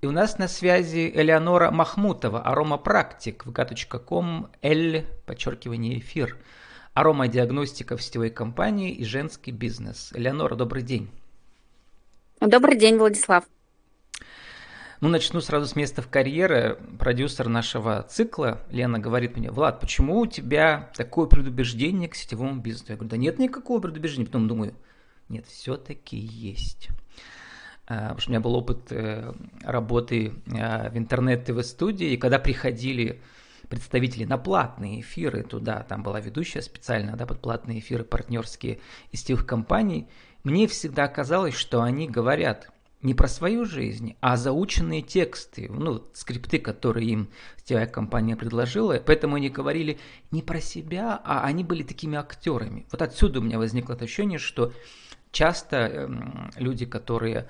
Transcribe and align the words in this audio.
И 0.00 0.06
у 0.06 0.12
нас 0.12 0.38
на 0.38 0.48
связи 0.48 1.12
Элеонора 1.14 1.70
Махмутова, 1.70 2.40
аромапрактик, 2.40 3.44
vk.com, 3.44 4.50
L, 4.62 5.04
подчеркивание, 5.26 5.98
эфир. 5.98 6.38
Аромадиагностика 6.94 7.98
в 7.98 8.02
сетевой 8.02 8.30
компании 8.30 8.92
и 8.92 9.04
женский 9.04 9.50
бизнес. 9.50 10.10
Элеонора, 10.14 10.54
добрый 10.54 10.82
день. 10.82 11.10
Добрый 12.40 12.78
день, 12.78 12.96
Владислав. 12.96 13.44
Ну, 15.02 15.10
начну 15.10 15.42
сразу 15.42 15.66
с 15.66 15.76
места 15.76 16.00
в 16.00 16.08
карьере. 16.08 16.78
Продюсер 16.98 17.48
нашего 17.48 18.02
цикла, 18.02 18.62
Лена, 18.70 18.98
говорит 18.98 19.36
мне, 19.36 19.50
Влад, 19.50 19.80
почему 19.80 20.20
у 20.20 20.26
тебя 20.26 20.90
такое 20.96 21.26
предубеждение 21.26 22.08
к 22.08 22.14
сетевому 22.14 22.58
бизнесу? 22.58 22.92
Я 22.92 22.96
говорю, 22.96 23.10
да 23.10 23.16
нет 23.18 23.38
никакого 23.38 23.80
предубеждения. 23.80 24.24
Потом 24.24 24.48
думаю, 24.48 24.74
нет, 25.28 25.46
все-таки 25.46 26.16
есть. 26.16 26.88
А, 27.90 28.10
потому 28.10 28.20
что 28.20 28.30
у 28.30 28.32
меня 28.32 28.40
был 28.40 28.54
опыт 28.54 28.92
э, 28.92 29.32
работы 29.62 30.32
а, 30.56 30.90
в 30.90 30.96
интернет-ТВ-студии, 30.96 32.12
и 32.12 32.16
когда 32.16 32.38
приходили 32.38 33.20
представители 33.68 34.24
на 34.24 34.38
платные 34.38 35.00
эфиры 35.00 35.42
туда, 35.42 35.82
там 35.82 36.04
была 36.04 36.20
ведущая 36.20 36.62
специально, 36.62 37.16
да, 37.16 37.26
под 37.26 37.40
платные 37.40 37.80
эфиры 37.80 38.04
партнерские 38.04 38.78
из 39.10 39.24
тех 39.24 39.44
компаний, 39.44 40.06
мне 40.44 40.68
всегда 40.68 41.08
казалось, 41.08 41.54
что 41.54 41.82
они 41.82 42.08
говорят– 42.08 42.70
не 43.02 43.14
про 43.14 43.28
свою 43.28 43.64
жизнь, 43.64 44.16
а 44.20 44.36
заученные 44.36 45.00
тексты, 45.00 45.70
ну, 45.70 46.04
скрипты, 46.12 46.58
которые 46.58 47.08
им 47.08 47.30
сетевая 47.56 47.86
компания 47.86 48.36
предложила. 48.36 49.00
Поэтому 49.04 49.36
они 49.36 49.48
говорили 49.48 49.98
не 50.30 50.42
про 50.42 50.60
себя, 50.60 51.20
а 51.24 51.44
они 51.44 51.64
были 51.64 51.82
такими 51.82 52.18
актерами. 52.18 52.86
Вот 52.90 53.00
отсюда 53.00 53.40
у 53.40 53.42
меня 53.42 53.58
возникло 53.58 53.94
ощущение, 53.94 54.38
что 54.38 54.72
часто 55.32 55.76
э, 55.76 56.08
люди, 56.56 56.86
которые 56.86 57.48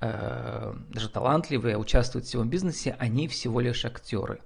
э, 0.00 0.74
даже 0.90 1.08
талантливые, 1.08 1.76
участвуют 1.76 2.26
в 2.26 2.28
сетевом 2.28 2.48
бизнесе, 2.48 2.96
они 2.98 3.28
всего 3.28 3.60
лишь 3.60 3.84
актеры. 3.84 4.40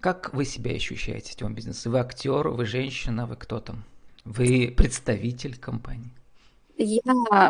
Как 0.00 0.34
вы 0.34 0.44
себя 0.44 0.72
ощущаете 0.72 1.28
в 1.28 1.32
сетевом 1.32 1.54
бизнесе? 1.54 1.88
Вы 1.88 1.98
актер, 1.98 2.48
вы 2.48 2.66
женщина, 2.66 3.26
вы 3.26 3.36
кто 3.36 3.60
там? 3.60 3.84
Вы 4.24 4.72
представитель 4.76 5.58
компании? 5.58 6.12
Я 6.76 7.00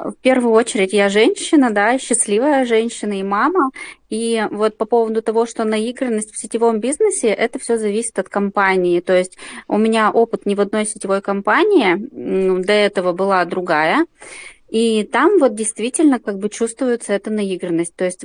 в 0.04 0.14
первую 0.20 0.52
очередь 0.52 0.92
я 0.92 1.08
женщина, 1.08 1.70
да, 1.70 1.98
счастливая 1.98 2.64
женщина 2.66 3.18
и 3.18 3.22
мама. 3.22 3.70
И 4.10 4.46
вот 4.50 4.76
по 4.76 4.84
поводу 4.84 5.22
того, 5.22 5.46
что 5.46 5.64
наигранность 5.64 6.32
в 6.32 6.38
сетевом 6.38 6.80
бизнесе, 6.80 7.28
это 7.28 7.58
все 7.58 7.78
зависит 7.78 8.18
от 8.18 8.28
компании. 8.28 9.00
То 9.00 9.16
есть 9.16 9.38
у 9.66 9.78
меня 9.78 10.10
опыт 10.10 10.44
не 10.44 10.54
в 10.54 10.60
одной 10.60 10.84
сетевой 10.84 11.22
компании, 11.22 11.96
до 12.62 12.72
этого 12.72 13.12
была 13.12 13.44
другая. 13.46 14.06
И 14.68 15.04
там 15.04 15.38
вот 15.38 15.54
действительно 15.54 16.18
как 16.18 16.38
бы 16.38 16.50
чувствуется 16.50 17.12
эта 17.14 17.30
наигранность. 17.30 17.96
То 17.96 18.04
есть 18.04 18.24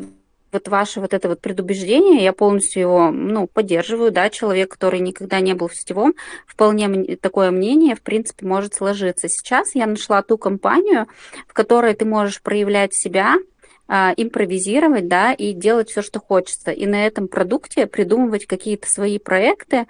вот 0.51 0.67
ваше 0.67 0.99
вот 0.99 1.13
это 1.13 1.29
вот 1.29 1.41
предубеждение, 1.41 2.23
я 2.23 2.33
полностью 2.33 2.81
его, 2.81 3.11
ну, 3.11 3.47
поддерживаю, 3.47 4.11
да, 4.11 4.29
человек, 4.29 4.71
который 4.71 4.99
никогда 4.99 5.39
не 5.39 5.53
был 5.53 5.67
в 5.67 5.75
сетевом, 5.75 6.13
вполне 6.45 7.15
такое 7.17 7.51
мнение, 7.51 7.95
в 7.95 8.01
принципе, 8.01 8.45
может 8.45 8.73
сложиться. 8.73 9.29
Сейчас 9.29 9.75
я 9.75 9.85
нашла 9.85 10.21
ту 10.21 10.37
компанию, 10.37 11.07
в 11.47 11.53
которой 11.53 11.93
ты 11.93 12.05
можешь 12.05 12.41
проявлять 12.41 12.93
себя, 12.93 13.35
а, 13.87 14.13
импровизировать, 14.15 15.07
да, 15.07 15.33
и 15.33 15.53
делать 15.53 15.89
все, 15.89 16.01
что 16.01 16.19
хочется. 16.19 16.71
И 16.71 16.85
на 16.85 17.07
этом 17.07 17.27
продукте 17.27 17.87
придумывать 17.87 18.45
какие-то 18.45 18.87
свои 18.87 19.17
проекты, 19.17 19.87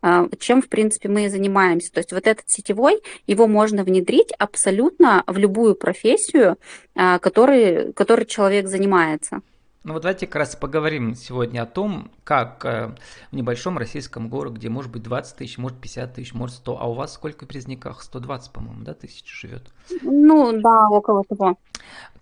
а, 0.00 0.28
чем, 0.38 0.62
в 0.62 0.68
принципе, 0.68 1.08
мы 1.08 1.24
и 1.24 1.28
занимаемся. 1.28 1.92
То 1.92 1.98
есть 1.98 2.12
вот 2.12 2.26
этот 2.26 2.48
сетевой, 2.48 3.02
его 3.26 3.46
можно 3.46 3.82
внедрить 3.82 4.32
абсолютно 4.38 5.24
в 5.26 5.36
любую 5.36 5.74
профессию, 5.74 6.58
а, 6.94 7.18
который, 7.18 7.92
который 7.92 8.26
человек 8.26 8.68
занимается. 8.68 9.40
Ну 9.88 9.94
вот 9.94 10.02
давайте 10.02 10.26
как 10.26 10.36
раз 10.36 10.54
поговорим 10.54 11.14
сегодня 11.14 11.62
о 11.62 11.66
том, 11.66 12.10
как 12.22 12.62
э, 12.66 12.94
в 13.32 13.34
небольшом 13.34 13.78
российском 13.78 14.28
городе, 14.28 14.56
где 14.58 14.68
может 14.68 14.92
быть 14.92 15.02
20 15.02 15.36
тысяч, 15.36 15.56
может 15.56 15.80
50 15.80 16.12
тысяч, 16.12 16.34
может 16.34 16.56
100, 16.56 16.78
а 16.78 16.84
у 16.84 16.92
вас 16.92 17.14
сколько 17.14 17.46
в 17.46 17.48
Березняках? 17.48 18.02
120, 18.02 18.52
по-моему, 18.52 18.84
да, 18.84 18.92
тысяч 18.92 19.24
живет? 19.26 19.62
Ну 20.02 20.60
да, 20.60 20.90
около 20.90 21.24
того. 21.24 21.56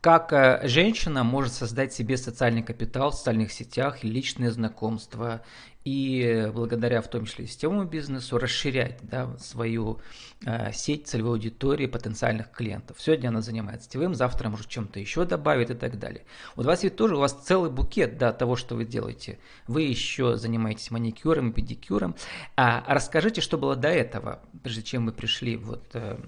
Как 0.00 0.32
э, 0.32 0.60
женщина 0.68 1.24
может 1.24 1.54
создать 1.54 1.92
себе 1.92 2.16
социальный 2.16 2.62
капитал 2.62 3.10
в 3.10 3.16
социальных 3.16 3.50
сетях, 3.50 4.04
личные 4.04 4.52
знакомства 4.52 5.42
и 5.86 6.50
благодаря 6.52 7.00
в 7.00 7.08
том 7.08 7.26
числе 7.26 7.46
сетевому 7.46 7.84
бизнесу 7.84 8.38
расширять 8.38 8.98
да, 9.02 9.38
свою 9.38 10.00
э, 10.44 10.72
сеть 10.72 11.06
целевой 11.06 11.34
аудитории 11.34 11.86
потенциальных 11.86 12.50
клиентов. 12.50 13.00
Сегодня 13.00 13.28
она 13.28 13.40
занимается 13.40 13.86
сетевым, 13.86 14.16
завтра 14.16 14.48
может 14.48 14.66
чем-то 14.66 14.98
еще 14.98 15.24
добавить 15.24 15.70
и 15.70 15.74
так 15.74 16.00
далее. 16.00 16.24
У 16.56 16.62
вас 16.62 16.82
ведь 16.82 16.96
тоже 16.96 17.14
у 17.14 17.20
вас 17.20 17.34
целый 17.34 17.70
букет 17.70 18.18
да, 18.18 18.32
того, 18.32 18.56
что 18.56 18.74
вы 18.74 18.84
делаете. 18.84 19.38
Вы 19.68 19.82
еще 19.82 20.36
занимаетесь 20.36 20.90
маникюром, 20.90 21.52
педикюром. 21.52 22.16
А 22.56 22.84
расскажите, 22.88 23.40
что 23.40 23.56
было 23.56 23.76
до 23.76 23.88
этого, 23.88 24.40
прежде 24.64 24.82
чем 24.82 25.06
вы 25.06 25.12
пришли 25.12 25.56
вот, 25.56 25.84
э, 25.92 26.18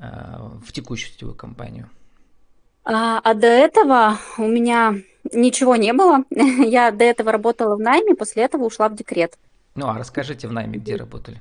э, 0.00 0.50
в 0.62 0.70
текущую 0.70 1.14
сетевую 1.14 1.34
компанию. 1.34 1.88
А, 2.84 3.20
а 3.22 3.34
до 3.34 3.46
этого 3.46 4.18
у 4.38 4.46
меня 4.46 4.96
ничего 5.32 5.76
не 5.76 5.92
было. 5.92 6.24
Я 6.30 6.90
до 6.90 7.04
этого 7.04 7.32
работала 7.32 7.76
в 7.76 7.80
найме, 7.80 8.14
после 8.14 8.44
этого 8.44 8.64
ушла 8.64 8.88
в 8.88 8.96
декрет. 8.96 9.38
Ну, 9.74 9.88
а 9.88 9.98
расскажите 9.98 10.48
в 10.48 10.52
найме, 10.52 10.78
где 10.78 10.96
работали? 10.96 11.40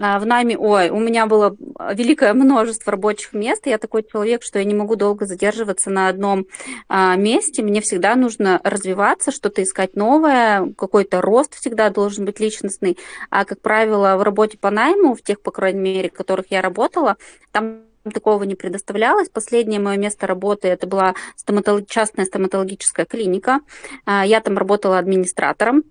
А, 0.00 0.18
в 0.18 0.26
найме, 0.26 0.58
ой, 0.58 0.90
у 0.90 0.98
меня 0.98 1.26
было 1.26 1.56
великое 1.92 2.34
множество 2.34 2.92
рабочих 2.92 3.32
мест. 3.32 3.66
Я 3.66 3.78
такой 3.78 4.02
человек, 4.02 4.42
что 4.42 4.58
я 4.58 4.64
не 4.64 4.74
могу 4.74 4.96
долго 4.96 5.24
задерживаться 5.24 5.88
на 5.90 6.08
одном 6.08 6.46
а, 6.88 7.14
месте. 7.16 7.62
Мне 7.62 7.80
всегда 7.80 8.16
нужно 8.16 8.60
развиваться, 8.64 9.30
что-то 9.30 9.62
искать 9.62 9.94
новое, 9.94 10.72
какой-то 10.76 11.20
рост 11.20 11.54
всегда 11.54 11.90
должен 11.90 12.24
быть 12.24 12.40
личностный. 12.40 12.98
А, 13.30 13.44
как 13.44 13.60
правило, 13.60 14.16
в 14.16 14.22
работе 14.22 14.58
по 14.58 14.70
найму, 14.70 15.14
в 15.14 15.22
тех, 15.22 15.40
по 15.40 15.52
крайней 15.52 15.80
мере, 15.80 16.10
в 16.10 16.14
которых 16.14 16.46
я 16.50 16.60
работала, 16.60 17.16
там 17.52 17.82
такого 18.12 18.44
не 18.44 18.54
предоставлялось. 18.54 19.28
Последнее 19.28 19.80
мое 19.80 19.96
место 19.96 20.26
работы 20.26 20.68
это 20.68 20.86
была 20.86 21.14
стоматолог... 21.36 21.88
частная 21.88 22.24
стоматологическая 22.24 23.06
клиника. 23.06 23.60
А, 24.04 24.26
я 24.26 24.40
там 24.40 24.58
работала 24.58 24.98
администратором. 24.98 25.84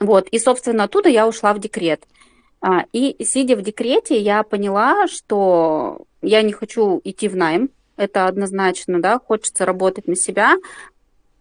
Вот. 0.00 0.28
И, 0.28 0.38
собственно, 0.38 0.84
оттуда 0.84 1.08
я 1.08 1.28
ушла 1.28 1.52
в 1.52 1.58
декрет. 1.58 2.04
А, 2.60 2.84
и 2.92 3.16
сидя 3.24 3.56
в 3.56 3.62
декрете, 3.62 4.18
я 4.18 4.42
поняла, 4.42 5.06
что 5.08 6.06
я 6.22 6.42
не 6.42 6.52
хочу 6.52 7.00
идти 7.04 7.28
в 7.28 7.36
найм. 7.36 7.70
Это 7.96 8.26
однозначно, 8.26 9.00
да, 9.00 9.18
хочется 9.18 9.64
работать 9.64 10.06
на 10.06 10.16
себя 10.16 10.56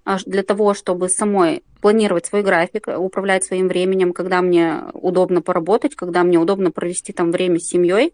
а, 0.06 0.18
для 0.26 0.44
того, 0.44 0.74
чтобы 0.74 1.10
самой 1.10 1.64
планировать 1.82 2.26
свой 2.26 2.42
график, 2.44 2.88
управлять 2.88 3.44
своим 3.44 3.68
временем, 3.68 4.14
когда 4.14 4.42
мне 4.42 4.84
удобно 4.94 5.42
поработать, 5.42 5.96
когда 5.96 6.24
мне 6.24 6.38
удобно 6.38 6.72
провести 6.72 7.14
там 7.14 7.32
время 7.32 7.60
с 7.60 7.68
семьей. 7.68 8.14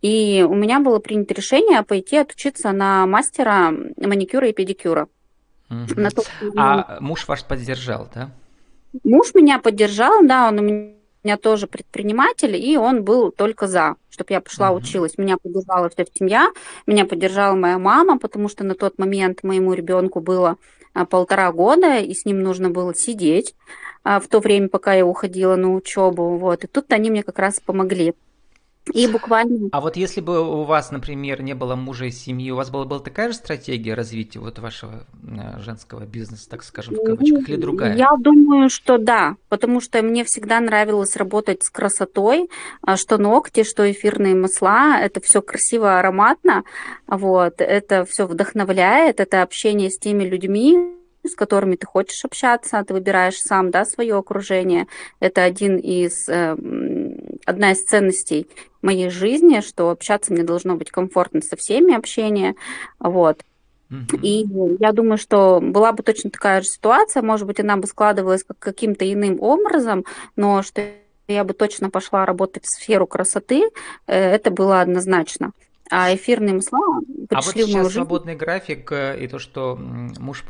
И 0.00 0.46
у 0.48 0.54
меня 0.54 0.80
было 0.80 1.00
принято 1.00 1.34
решение 1.34 1.82
пойти 1.82 2.18
отучиться 2.18 2.72
на 2.72 3.06
мастера 3.06 3.72
маникюра 3.96 4.48
и 4.48 4.52
педикюра. 4.52 5.08
Угу. 5.70 6.00
На 6.00 6.10
то, 6.10 6.22
а 6.56 6.98
муж 7.00 7.26
ваш 7.26 7.44
поддержал, 7.44 8.08
да? 8.14 8.30
Муж 9.04 9.34
меня 9.34 9.58
поддержал, 9.58 10.24
да, 10.24 10.48
он 10.48 10.58
у 10.58 10.62
меня 10.62 11.36
тоже 11.36 11.66
предприниматель, 11.66 12.56
и 12.56 12.76
он 12.76 13.04
был 13.04 13.32
только 13.32 13.66
за, 13.66 13.96
чтобы 14.08 14.32
я 14.32 14.40
пошла 14.40 14.70
угу. 14.70 14.78
училась. 14.78 15.18
Меня 15.18 15.36
поддержала 15.36 15.90
вся 15.90 16.04
семья, 16.14 16.48
меня 16.86 17.04
поддержала 17.04 17.54
моя 17.54 17.78
мама, 17.78 18.18
потому 18.18 18.48
что 18.48 18.64
на 18.64 18.74
тот 18.74 18.98
момент 18.98 19.42
моему 19.42 19.74
ребенку 19.74 20.20
было 20.20 20.56
а, 20.94 21.04
полтора 21.04 21.52
года, 21.52 21.98
и 21.98 22.14
с 22.14 22.24
ним 22.24 22.42
нужно 22.42 22.70
было 22.70 22.94
сидеть 22.94 23.54
а, 24.04 24.20
в 24.20 24.28
то 24.28 24.40
время, 24.40 24.68
пока 24.68 24.94
я 24.94 25.04
уходила 25.04 25.56
на 25.56 25.74
учебу. 25.74 26.38
Вот. 26.38 26.64
И 26.64 26.66
тут 26.66 26.90
они 26.92 27.10
мне 27.10 27.22
как 27.22 27.38
раз 27.38 27.60
помогли. 27.60 28.14
И 28.92 29.06
буквально... 29.06 29.68
А 29.72 29.80
вот 29.80 29.96
если 29.96 30.20
бы 30.20 30.40
у 30.40 30.64
вас, 30.64 30.90
например, 30.90 31.42
не 31.42 31.54
было 31.54 31.74
мужа 31.74 32.06
и 32.06 32.10
семьи, 32.10 32.50
у 32.50 32.56
вас 32.56 32.70
была, 32.70 32.84
была 32.84 33.00
такая 33.00 33.28
же 33.28 33.34
стратегия 33.34 33.94
развития 33.94 34.38
вот 34.38 34.58
вашего 34.58 35.06
э, 35.22 35.60
женского 35.60 36.04
бизнеса, 36.04 36.48
так 36.48 36.62
скажем, 36.62 36.94
в 36.94 37.04
кавычках, 37.04 37.48
или 37.48 37.56
другая? 37.56 37.96
Я 37.96 38.10
думаю, 38.18 38.70
что 38.70 38.98
да, 38.98 39.36
потому 39.48 39.80
что 39.80 40.02
мне 40.02 40.24
всегда 40.24 40.60
нравилось 40.60 41.16
работать 41.16 41.62
с 41.62 41.70
красотой, 41.70 42.48
а, 42.82 42.96
что 42.96 43.18
ногти, 43.18 43.64
что 43.64 43.90
эфирные 43.90 44.34
масла, 44.34 45.00
это 45.00 45.20
все 45.20 45.42
красиво, 45.42 45.98
ароматно, 45.98 46.64
вот, 47.06 47.60
это 47.60 48.04
все 48.04 48.26
вдохновляет, 48.26 49.20
это 49.20 49.42
общение 49.42 49.90
с 49.90 49.98
теми 49.98 50.24
людьми, 50.24 50.98
с 51.24 51.34
которыми 51.34 51.76
ты 51.76 51.86
хочешь 51.86 52.24
общаться, 52.24 52.82
ты 52.86 52.94
выбираешь 52.94 53.40
сам, 53.40 53.70
да, 53.70 53.84
свое 53.84 54.16
окружение. 54.16 54.86
Это 55.20 55.42
один 55.42 55.76
из, 55.76 56.28
э, 56.28 56.56
одна 57.48 57.72
из 57.72 57.82
ценностей 57.84 58.46
моей 58.82 59.08
жизни, 59.10 59.60
что 59.60 59.90
общаться 59.90 60.32
мне 60.32 60.42
должно 60.42 60.76
быть 60.76 60.90
комфортно 60.90 61.40
со 61.40 61.56
всеми 61.56 61.94
общение, 61.94 62.54
вот. 63.00 63.42
И 64.22 64.44
я 64.80 64.92
думаю, 64.92 65.16
что 65.16 65.60
была 65.62 65.92
бы 65.92 66.02
точно 66.02 66.30
такая 66.30 66.60
же 66.60 66.68
ситуация, 66.68 67.22
может 67.22 67.46
быть, 67.46 67.58
она 67.58 67.78
бы 67.78 67.86
складывалась 67.86 68.44
как 68.44 68.58
каким-то 68.58 69.10
иным 69.10 69.40
образом, 69.40 70.04
но 70.36 70.62
что 70.62 70.82
я 71.26 71.42
бы 71.42 71.54
точно 71.54 71.88
пошла 71.88 72.26
работать 72.26 72.64
в 72.64 72.68
сферу 72.68 73.06
красоты, 73.06 73.70
э, 74.06 74.14
это 74.14 74.50
было 74.50 74.82
однозначно. 74.82 75.52
А 75.90 76.14
эфирные 76.14 76.54
масла 76.54 76.78
а 77.30 77.36
вот 77.36 77.44
сейчас 77.44 77.68
жизнь. 77.68 77.90
свободный 77.90 78.36
график 78.36 78.90
э, 78.92 79.22
и 79.22 79.28
то, 79.28 79.38
что 79.38 79.76
муж, 79.76 80.44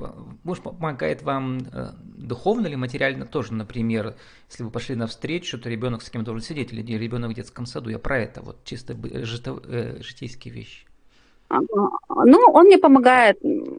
муж 0.45 0.61
помогает 0.61 1.23
вам 1.23 1.59
э, 1.73 1.91
духовно 2.17 2.67
или 2.67 2.75
материально 2.75 3.25
тоже, 3.25 3.53
например, 3.53 4.15
если 4.49 4.63
вы 4.63 4.71
пошли 4.71 4.95
на 4.95 5.07
встречу, 5.07 5.59
то 5.59 5.69
ребенок 5.69 6.03
с 6.03 6.11
кем 6.11 6.25
должен 6.25 6.43
сидеть, 6.43 6.73
или 6.73 6.97
ребенок 6.97 7.33
в 7.33 7.35
детском 7.35 7.67
саду. 7.67 7.91
Я 7.91 7.99
про 7.99 8.19
это, 8.19 8.43
вот 8.43 8.65
чисто 8.65 8.97
житейские 10.01 10.55
вещи. 10.55 10.87
Ну, 11.51 12.37
он 12.53 12.67
мне 12.67 12.79
помогает 12.79 13.39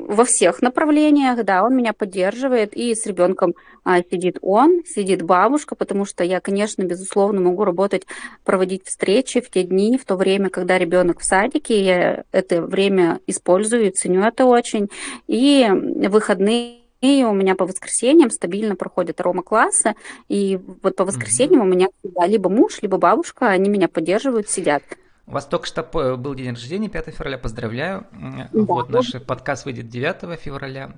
во 0.09 0.25
всех 0.25 0.63
направлениях, 0.63 1.43
да, 1.45 1.63
он 1.63 1.75
меня 1.75 1.93
поддерживает, 1.93 2.73
и 2.73 2.95
с 2.95 3.05
ребенком 3.05 3.53
а, 3.83 3.99
сидит 3.99 4.39
он, 4.41 4.81
сидит 4.83 5.21
бабушка, 5.21 5.75
потому 5.75 6.03
что 6.03 6.23
я, 6.23 6.39
конечно, 6.39 6.81
безусловно, 6.81 7.41
могу 7.41 7.63
работать, 7.63 8.07
проводить 8.43 8.81
встречи 8.85 9.39
в 9.39 9.51
те 9.51 9.61
дни, 9.61 9.99
в 9.99 10.05
то 10.05 10.15
время, 10.15 10.49
когда 10.49 10.79
ребенок 10.79 11.19
в 11.19 11.25
садике, 11.25 11.83
я 11.83 12.23
это 12.31 12.63
время 12.63 13.19
использую 13.27 13.85
и 13.85 13.91
ценю 13.91 14.23
это 14.23 14.45
очень, 14.45 14.89
и 15.27 15.69
выходные 15.69 16.79
и 17.01 17.23
у 17.23 17.33
меня 17.33 17.55
по 17.55 17.65
воскресеньям 17.65 18.29
стабильно 18.29 18.75
проходят 18.75 19.21
арома-классы, 19.21 19.95
и 20.27 20.59
вот 20.81 20.95
по 20.97 21.05
воскресеньям 21.05 21.61
mm-hmm. 21.61 21.65
у 21.65 21.69
меня 21.69 21.87
всегда 21.99 22.25
либо 22.25 22.49
муж, 22.49 22.79
либо 22.81 22.97
бабушка, 22.97 23.47
они 23.47 23.69
меня 23.69 23.87
поддерживают, 23.87 24.49
сидят. 24.49 24.83
У 25.29 25.31
вас 25.31 25.45
только 25.45 25.67
что 25.67 25.83
был 26.17 26.33
день 26.33 26.49
рождения, 26.49 26.89
5 26.89 27.13
февраля, 27.13 27.37
поздравляю. 27.37 28.07
Да. 28.11 28.49
Вот 28.51 28.89
наш 28.89 29.11
подкаст 29.11 29.65
выйдет 29.65 29.87
9 29.87 30.39
февраля. 30.39 30.91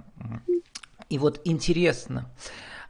И 1.09 1.17
вот 1.17 1.41
интересно, 1.43 2.31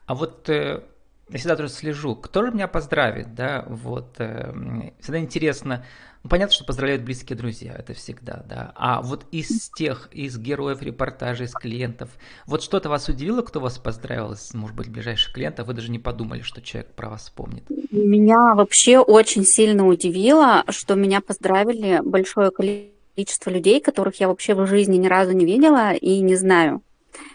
а 0.06 0.14
вот 0.14 0.48
э, 0.50 0.84
я 1.30 1.38
всегда 1.40 1.56
тоже 1.56 1.70
слежу, 1.70 2.16
кто 2.16 2.46
же 2.46 2.52
меня 2.52 2.68
поздравит, 2.68 3.34
да, 3.34 3.66
вот, 3.68 4.18
э, 4.20 4.54
всегда 5.00 5.18
интересно, 5.18 5.84
ну, 6.24 6.30
понятно, 6.30 6.54
что 6.54 6.66
поздравляют 6.66 7.02
близкие 7.02 7.36
друзья, 7.36 7.74
это 7.78 7.94
всегда, 7.94 8.46
да. 8.48 8.74
А 8.76 9.02
вот 9.02 9.26
из 9.32 9.70
тех, 9.72 10.08
из 10.12 10.38
героев 10.38 10.84
репортажа, 10.84 11.46
из 11.46 11.52
клиентов, 11.52 12.10
вот 12.46 12.62
что-то 12.62 12.90
вас 12.90 13.10
удивило, 13.10 13.42
кто 13.42 13.60
вас 13.60 13.80
поздравил, 13.80 14.34
из, 14.34 14.54
может 14.54 14.76
быть, 14.76 14.90
ближайших 14.90 15.34
клиентов, 15.34 15.66
вы 15.68 15.74
даже 15.74 15.90
не 15.90 15.98
подумали, 15.98 16.42
что 16.42 16.62
человек 16.62 16.92
про 16.92 17.10
вас 17.10 17.24
вспомнит? 17.24 17.64
Меня 17.92 18.54
вообще 18.54 19.00
очень 19.00 19.44
сильно 19.46 19.88
удивило, 19.88 20.64
что 20.70 20.94
меня 20.94 21.22
поздравили 21.22 22.02
большое 22.04 22.52
количество 22.52 23.50
людей, 23.50 23.82
которых 23.82 24.20
я 24.20 24.28
вообще 24.28 24.54
в 24.54 24.68
жизни 24.68 24.98
ни 24.98 25.08
разу 25.08 25.32
не 25.32 25.46
видела 25.46 25.94
и 25.94 26.20
не 26.20 26.36
знаю. 26.36 26.84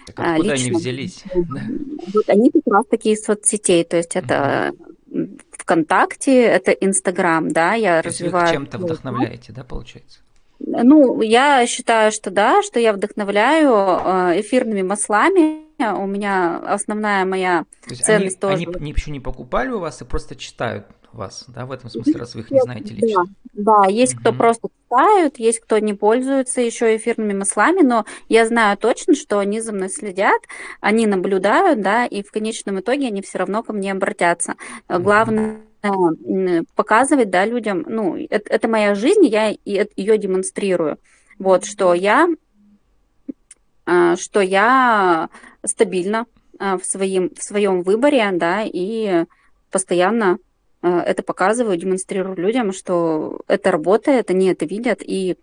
Так 0.06 0.21
откуда 0.21 0.53
лично. 0.53 0.69
они 0.69 0.77
взялись? 0.77 1.25
Вот 2.15 2.29
они 2.29 2.50
как 2.50 2.62
раз 2.73 2.87
такие 2.87 3.17
из 3.17 3.25
соцсетей, 3.25 3.83
то 3.83 3.97
есть 3.97 4.15
это 4.15 4.73
ВКонтакте, 5.66 6.42
это 6.42 6.70
Инстаграм, 6.70 7.50
да, 7.50 7.74
я 7.74 8.00
То 8.00 8.08
развиваю. 8.08 8.46
Вы 8.46 8.52
чем-то 8.52 8.78
вдохновляете, 8.78 9.52
да, 9.52 9.64
получается? 9.64 10.20
Ну, 10.60 11.20
я 11.22 11.66
считаю, 11.66 12.12
что 12.12 12.30
да, 12.30 12.62
что 12.62 12.78
я 12.78 12.92
вдохновляю 12.92 13.72
э, 13.72 14.40
эфирными 14.40 14.82
маслами. 14.82 15.66
У 15.78 16.06
меня 16.06 16.58
основная 16.58 17.26
моя 17.26 17.64
То 17.82 17.90
есть 17.90 18.04
ценность 18.04 18.42
они, 18.42 18.64
тоже. 18.64 18.78
Они 18.78 18.92
еще 18.92 19.10
не 19.10 19.20
покупали 19.20 19.70
у 19.70 19.80
вас 19.80 20.00
и 20.00 20.04
просто 20.04 20.36
читают 20.36 20.86
вас, 21.16 21.44
да, 21.48 21.66
в 21.66 21.72
этом 21.72 21.90
смысле, 21.90 22.14
раз 22.16 22.34
вы 22.34 22.42
их 22.42 22.50
не 22.50 22.60
знаете 22.60 22.94
лично? 22.94 23.24
Да, 23.52 23.82
да 23.82 23.88
есть 23.88 24.14
угу. 24.14 24.20
кто 24.20 24.32
просто 24.32 24.68
читают, 24.84 25.38
есть 25.38 25.60
кто 25.60 25.78
не 25.78 25.94
пользуется 25.94 26.60
еще 26.60 26.96
эфирными 26.96 27.32
маслами, 27.32 27.82
но 27.82 28.04
я 28.28 28.46
знаю 28.46 28.76
точно, 28.76 29.14
что 29.14 29.38
они 29.38 29.60
за 29.60 29.72
мной 29.72 29.88
следят, 29.88 30.42
они 30.80 31.06
наблюдают, 31.06 31.80
да, 31.80 32.06
и 32.06 32.22
в 32.22 32.30
конечном 32.30 32.80
итоге 32.80 33.08
они 33.08 33.22
все 33.22 33.38
равно 33.38 33.62
ко 33.62 33.72
мне 33.72 33.92
обратятся. 33.92 34.54
Главное 34.88 35.60
показывать, 36.74 37.30
да, 37.30 37.44
людям, 37.44 37.84
ну, 37.86 38.16
это, 38.16 38.52
это 38.52 38.68
моя 38.68 38.94
жизнь, 38.94 39.24
я 39.26 39.54
ее 39.64 40.18
демонстрирую. 40.18 40.98
Вот, 41.38 41.64
что 41.64 41.94
я, 41.94 42.28
а, 43.84 44.16
что 44.16 44.40
я 44.40 45.28
стабильна 45.64 46.26
а, 46.58 46.78
в, 46.78 46.84
своим, 46.84 47.30
в 47.34 47.42
своем 47.42 47.82
выборе, 47.82 48.28
да, 48.32 48.62
и 48.64 49.26
постоянно 49.70 50.38
это 51.05 51.23
показываю, 51.23 51.77
демонстрирую 51.77 52.37
людям, 52.37 52.73
что 52.73 53.41
это 53.49 53.71
работает, 53.71 54.31
они 54.31 54.49
это 54.49 54.67
видят, 54.67 55.00
и 55.03 55.37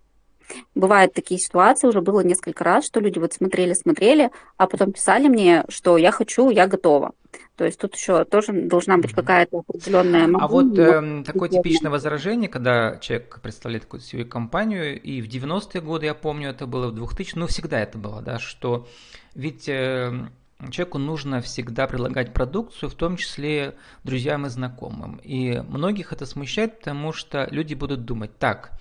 бывают 0.75 1.13
такие 1.13 1.39
ситуации, 1.39 1.87
уже 1.87 2.01
было 2.01 2.21
несколько 2.21 2.63
раз, 2.63 2.85
что 2.85 2.99
люди 2.99 3.19
вот 3.19 3.33
смотрели-смотрели, 3.33 4.31
а 4.57 4.67
потом 4.67 4.91
писали 4.91 5.27
мне, 5.27 5.63
что 5.69 5.97
я 5.97 6.11
хочу, 6.11 6.49
я 6.49 6.67
готова. 6.67 7.13
То 7.55 7.65
есть 7.65 7.79
тут 7.79 7.95
еще 7.95 8.25
тоже 8.25 8.53
должна 8.53 8.97
быть 8.97 9.13
какая-то 9.13 9.59
определенная... 9.59 10.29
А 10.39 10.47
вот 10.47 10.77
э, 10.77 11.23
такое 11.25 11.49
типичное 11.49 11.91
возражение, 11.91 12.49
когда 12.49 12.97
человек 12.97 13.39
представляет 13.41 13.85
какую-то 13.85 14.05
свою 14.05 14.27
компанию, 14.27 15.01
и 15.01 15.21
в 15.21 15.27
90-е 15.27 15.81
годы, 15.81 16.05
я 16.05 16.13
помню, 16.13 16.49
это 16.49 16.67
было 16.67 16.87
в 16.87 16.95
2000 16.95 17.37
ну 17.37 17.47
всегда 17.47 17.79
это 17.79 17.97
было, 17.97 18.21
да, 18.21 18.39
что 18.39 18.87
ведь... 19.35 19.67
Э, 19.67 20.27
человеку 20.71 20.97
нужно 20.97 21.41
всегда 21.41 21.87
предлагать 21.87 22.33
продукцию, 22.33 22.89
в 22.89 22.95
том 22.95 23.17
числе 23.17 23.75
друзьям 24.03 24.45
и 24.45 24.49
знакомым. 24.49 25.17
И 25.23 25.61
многих 25.67 26.13
это 26.13 26.25
смущает, 26.25 26.79
потому 26.79 27.13
что 27.13 27.47
люди 27.51 27.73
будут 27.73 28.05
думать, 28.05 28.37
так, 28.37 28.71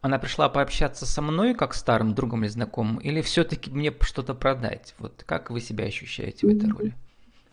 она 0.00 0.18
пришла 0.18 0.48
пообщаться 0.48 1.06
со 1.06 1.22
мной, 1.22 1.54
как 1.54 1.74
старым 1.74 2.14
другом 2.14 2.44
или 2.44 2.50
знакомым, 2.50 2.98
или 2.98 3.20
все-таки 3.20 3.70
мне 3.70 3.92
что-то 4.00 4.34
продать? 4.34 4.94
Вот 4.98 5.24
как 5.26 5.50
вы 5.50 5.60
себя 5.60 5.84
ощущаете 5.84 6.46
в 6.46 6.50
этой 6.50 6.70
роли? 6.70 6.94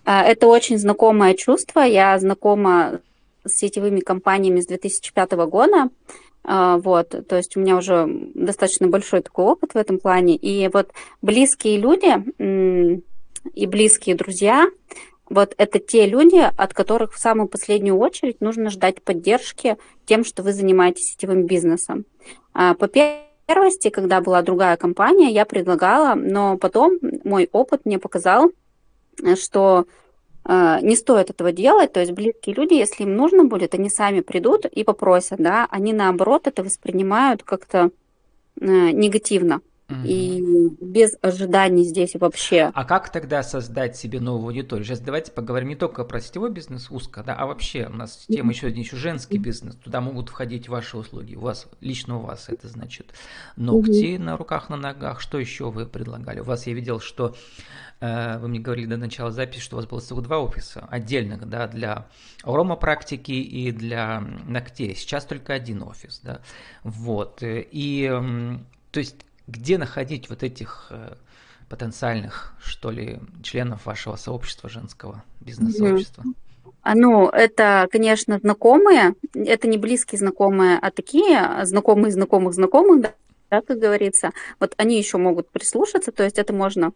А, 0.06 0.24
это 0.24 0.48
очень 0.48 0.78
знакомое 0.78 1.34
чувство. 1.34 1.80
Я 1.82 2.18
знакома 2.20 3.00
с 3.44 3.54
сетевыми 3.54 4.00
компаниями 4.00 4.62
с 4.62 4.68
2005 4.68 5.32
года. 5.48 5.90
А, 6.44 6.78
вот, 6.78 7.10
то 7.28 7.36
есть 7.36 7.58
у 7.58 7.60
меня 7.60 7.78
уже 7.78 8.06
достаточно 8.36 8.88
большой 8.88 9.22
такой 9.22 9.46
опыт 9.46 9.74
в 9.74 9.78
этом 9.78 9.98
плане. 9.98 10.36
И 10.36 10.70
вот 10.72 10.92
близкие 11.24 11.80
люди, 11.80 13.04
и 13.54 13.66
близкие 13.66 14.16
друзья, 14.16 14.68
вот 15.30 15.56
это 15.58 15.80
те 15.80 16.06
люди, 16.06 16.50
от 16.56 16.74
которых 16.74 17.14
в 17.14 17.20
самую 17.20 17.48
последнюю 17.48 17.98
очередь 17.98 18.42
нужно 18.42 18.70
ждать 18.70 19.02
поддержки 19.02 19.78
тем, 20.06 20.24
что 20.24 20.44
вы 20.44 20.54
занимаетесь 20.54 21.12
сетевым 21.12 21.46
бизнесом. 21.46 22.06
А, 22.54 22.76
по 22.76 22.88
первости, 22.88 23.90
когда 23.90 24.22
была 24.22 24.42
другая 24.42 24.78
компания, 24.78 25.32
я 25.32 25.46
предлагала, 25.46 26.16
но 26.16 26.58
потом 26.58 27.00
мой 27.24 27.50
опыт 27.52 27.82
мне 27.86 27.98
показал, 27.98 28.52
что 29.36 29.86
а, 30.44 30.80
не 30.82 30.96
стоит 30.96 31.32
этого 31.32 31.52
делать, 31.52 31.92
то 31.92 32.00
есть 32.00 32.12
близкие 32.12 32.56
люди, 32.56 32.76
если 32.76 33.04
им 33.04 33.16
нужно 33.16 33.46
будет, 33.46 33.74
они 33.74 33.90
сами 33.90 34.22
придут 34.22 34.66
и 34.66 34.84
попросят, 34.84 35.40
да, 35.40 35.68
они 35.72 35.92
наоборот 35.92 36.46
это 36.46 36.64
воспринимают 36.64 37.42
как-то 37.42 37.90
э, 38.62 38.92
И 40.04 40.44
без 40.82 41.16
ожиданий 41.22 41.84
здесь 41.84 42.16
вообще. 42.16 42.72
А 42.74 42.86
как 42.86 43.12
тогда 43.12 43.44
создать 43.44 43.96
себе 43.96 44.20
новую 44.20 44.48
аудиторию? 44.48 44.84
Сейчас 44.84 45.00
давайте 45.00 45.32
поговорим 45.32 45.70
не 45.70 45.76
только 45.76 46.04
про 46.04 46.20
сетевой 46.20 46.50
бизнес 46.50 46.90
узко, 46.90 47.24
да, 47.24 47.36
а 47.36 47.46
вообще 47.46 47.86
у 47.86 47.96
нас 47.96 48.26
тема 48.28 48.52
еще, 48.52 48.68
еще 48.70 48.96
женский 48.96 49.38
бизнес. 49.38 49.76
Туда 49.76 50.02
могут 50.02 50.30
входить 50.30 50.68
ваши 50.70 50.98
услуги. 50.98 51.36
У 51.36 51.42
вас, 51.42 51.68
лично 51.82 52.18
у 52.18 52.22
вас 52.22 52.50
это 52.50 52.68
значит 52.68 53.14
ногти 53.58 54.18
на 54.18 54.38
руках, 54.38 54.70
на 54.70 54.78
ногах. 54.78 55.22
Что 55.22 55.38
еще 55.38 55.70
вы 55.70 55.86
предлагали? 55.86 56.40
У 56.40 56.46
вас 56.46 56.66
я 56.66 56.74
видел, 56.74 57.00
что 57.00 57.36
э, 58.00 58.40
вы 58.40 58.48
мне 58.48 58.60
говорили 58.60 58.88
до 58.88 58.98
начала 58.98 59.30
записи, 59.30 59.62
что 59.62 59.76
у 59.76 59.80
вас 59.80 59.88
было 59.88 60.00
целых 60.00 60.24
два 60.24 60.40
офиса 60.40 60.88
отдельных, 60.90 61.48
да, 61.48 61.68
для 61.68 62.08
аромапрактики 62.42 63.34
и 63.34 63.72
для 63.72 64.22
ногтей. 64.48 64.96
Сейчас 64.96 65.26
только 65.26 65.54
один 65.54 65.84
офис, 65.84 66.22
да. 66.24 66.42
Вот. 66.84 67.40
И 67.44 68.12
то 68.92 69.00
есть 69.00 69.18
где 69.48 69.78
находить 69.78 70.30
вот 70.30 70.44
этих 70.44 70.88
э, 70.90 71.16
потенциальных, 71.70 72.54
что 72.62 72.92
ли, 72.92 73.20
членов 73.44 73.86
вашего 73.86 74.16
сообщества 74.16 74.70
женского, 74.70 75.24
бизнес-сообщества? 75.42 76.24
А, 76.82 76.94
ну, 76.96 77.28
это, 77.30 77.88
конечно, 77.92 78.40
знакомые, 78.40 79.16
это 79.34 79.68
не 79.68 79.78
близкие 79.78 80.20
знакомые, 80.20 80.78
а 80.80 80.92
такие 80.92 81.66
знакомые 81.66 82.12
знакомых 82.12 82.54
знакомых, 82.54 83.02
да, 83.02 83.14
да, 83.50 83.62
как 83.62 83.80
говорится. 83.80 84.32
Вот 84.60 84.74
они 84.78 84.98
еще 84.98 85.18
могут 85.18 85.50
прислушаться, 85.50 86.12
то 86.12 86.24
есть 86.24 86.38
это 86.38 86.54
можно 86.54 86.94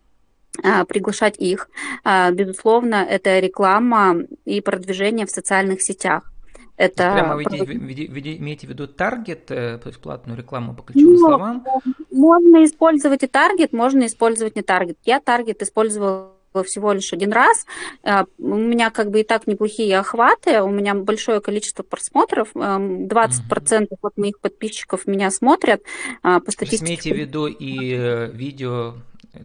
а, 0.64 0.86
приглашать 0.86 1.38
их. 1.40 1.70
А, 2.04 2.32
безусловно, 2.32 3.06
это 3.08 3.40
реклама 3.40 4.18
и 4.46 4.62
продвижение 4.62 5.26
в 5.26 5.32
социальных 5.32 5.82
сетях. 5.82 6.32
Это... 6.80 7.12
Прямо 7.12 7.36
вы 7.36 7.44
имеете 7.44 8.66
в 8.66 8.70
виду 8.70 8.88
таргет, 8.88 9.52
э, 9.52 9.80
то 9.80 9.90
есть 9.90 10.00
платную 10.00 10.38
рекламу 10.38 10.74
по 10.74 10.82
ключевым 10.82 11.14
ну, 11.14 11.20
словам? 11.20 11.66
Можно 12.10 12.64
использовать 12.64 13.22
и 13.22 13.28
таргет, 13.28 13.74
можно 13.74 14.06
использовать 14.06 14.56
не 14.56 14.62
таргет. 14.62 14.98
Я 15.04 15.20
таргет 15.20 15.62
использовала 15.62 16.32
всего 16.64 16.94
лишь 16.94 17.12
один 17.12 17.34
раз. 17.34 17.66
Э, 18.04 18.24
у 18.38 18.56
меня 18.56 18.92
как 18.92 19.12
бы 19.12 19.20
и 19.20 19.24
так 19.26 19.46
неплохие 19.46 20.00
охваты, 20.00 20.62
у 20.62 20.70
меня 20.70 20.96
большое 20.96 21.42
количество 21.42 21.84
просмотров, 21.84 22.56
20% 22.56 23.10
mm-hmm. 23.10 23.88
от 24.02 24.18
моих 24.18 24.40
подписчиков 24.40 25.06
меня 25.06 25.32
смотрят. 25.32 25.84
А, 26.24 26.40
по 26.40 26.50
статистике... 26.50 26.86
Имейте 26.86 27.14
в 27.14 27.18
виду 27.18 27.48
и 27.48 27.94
э, 27.94 28.32
видео 28.32 28.94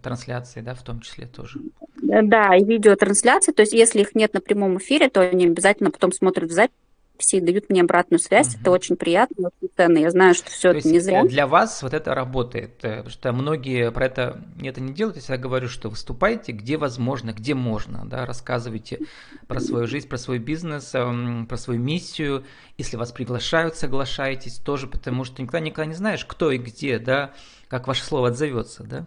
трансляции, 0.04 0.60
да, 0.60 0.76
в 0.76 0.84
том 0.84 1.00
числе 1.00 1.26
тоже. 1.26 1.58
Да, 1.96 2.54
и 2.54 2.62
видеотрансляции, 2.62 3.50
то 3.50 3.62
есть 3.62 3.72
если 3.72 4.02
их 4.02 4.14
нет 4.14 4.34
на 4.34 4.40
прямом 4.40 4.78
эфире, 4.78 5.08
то 5.08 5.20
они 5.20 5.46
обязательно 5.46 5.90
потом 5.90 6.12
смотрят 6.12 6.48
в 6.48 6.52
записи 6.52 6.83
и 7.18 7.40
дают 7.40 7.70
мне 7.70 7.82
обратную 7.82 8.18
связь. 8.18 8.54
Угу. 8.54 8.60
Это 8.60 8.70
очень 8.70 8.96
приятно, 8.96 9.48
очень 9.48 9.72
ценно. 9.76 9.98
Я 9.98 10.10
знаю, 10.10 10.34
что 10.34 10.50
все 10.50 10.72
То 10.72 10.78
это 10.78 10.88
не 10.88 10.98
зря. 10.98 11.22
Э, 11.22 11.28
для 11.28 11.46
вас 11.46 11.82
вот 11.82 11.94
это 11.94 12.14
работает, 12.14 12.84
э, 12.84 12.96
потому 12.96 13.10
что 13.10 13.32
многие 13.32 13.90
про 13.90 14.06
это, 14.06 14.44
это 14.62 14.80
не 14.80 14.92
делают. 14.92 15.16
Если 15.16 15.32
я 15.32 15.38
говорю, 15.38 15.68
что 15.68 15.88
выступайте, 15.88 16.52
где 16.52 16.76
возможно, 16.76 17.32
где 17.32 17.54
можно, 17.54 18.04
да, 18.04 18.26
рассказывайте 18.26 19.00
про 19.46 19.60
свою 19.60 19.86
жизнь, 19.86 20.08
про 20.08 20.18
свой 20.18 20.38
бизнес, 20.38 20.94
эм, 20.94 21.46
про 21.46 21.56
свою 21.56 21.80
миссию. 21.80 22.44
Если 22.78 22.96
вас 22.96 23.12
приглашают, 23.12 23.76
соглашайтесь 23.76 24.56
тоже, 24.58 24.86
потому 24.86 25.24
что 25.24 25.40
никогда, 25.42 25.60
никогда 25.60 25.86
не 25.86 25.94
знаешь, 25.94 26.24
кто 26.24 26.50
и 26.50 26.58
где, 26.58 26.98
да, 26.98 27.32
как 27.68 27.86
ваше 27.86 28.04
слово 28.04 28.28
отзовется, 28.28 28.82
да. 28.82 29.06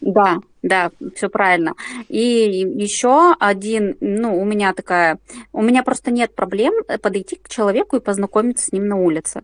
Да, 0.00 0.38
да, 0.62 0.90
все 1.14 1.28
правильно. 1.28 1.74
И 2.08 2.20
еще 2.76 3.34
один, 3.38 3.96
ну, 4.00 4.40
у 4.40 4.44
меня 4.44 4.72
такая, 4.72 5.18
у 5.52 5.62
меня 5.62 5.82
просто 5.82 6.10
нет 6.10 6.34
проблем 6.34 6.74
подойти 7.02 7.36
к 7.36 7.48
человеку 7.48 7.96
и 7.96 8.00
познакомиться 8.00 8.66
с 8.66 8.72
ним 8.72 8.86
на 8.86 8.96
улице. 8.96 9.42